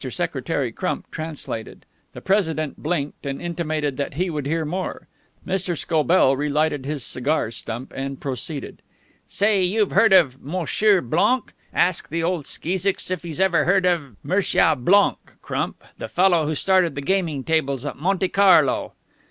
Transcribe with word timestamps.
Secretary 0.09 0.71
Crump 0.71 1.11
translated. 1.11 1.85
The 2.13 2.21
President 2.21 2.81
blinked, 2.81 3.23
and 3.23 3.39
intimated 3.39 3.97
that 3.97 4.15
he 4.15 4.31
would 4.31 4.47
hear 4.47 4.65
more. 4.65 5.07
Mr. 5.45 5.77
Scobell 5.77 6.35
relighted 6.35 6.87
his 6.87 7.05
cigar 7.05 7.51
stump, 7.51 7.93
and 7.95 8.19
proceeded. 8.19 8.81
"Say, 9.27 9.61
you've 9.61 9.91
heard 9.91 10.11
of 10.11 10.41
Moosieer 10.41 11.03
Blonk? 11.03 11.53
Ask 11.71 12.09
the 12.09 12.23
old 12.23 12.47
skeesicks 12.47 13.11
if 13.11 13.21
he's 13.21 13.39
ever 13.39 13.65
heard 13.65 13.85
of 13.85 14.15
Mersyaw 14.25 14.73
Blonk, 14.83 15.17
Crump, 15.43 15.83
the 15.99 16.09
feller 16.09 16.45
who 16.47 16.55
started 16.55 16.95
the 16.95 17.01
gaming 17.01 17.43
tables 17.43 17.85
at 17.85 17.95
Monte 17.95 18.29
Carlo." 18.29 18.93